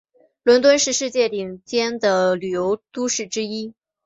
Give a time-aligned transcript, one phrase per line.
[0.41, 3.75] 伦敦是世界顶尖的旅游都市之一。